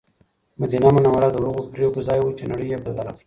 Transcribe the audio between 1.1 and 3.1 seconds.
د هغو پرېکړو ځای و چې نړۍ یې بدله